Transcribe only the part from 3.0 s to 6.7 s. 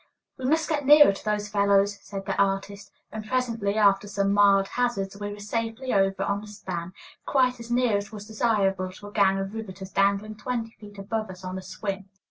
and presently, after some mild hazards, we were safely over on the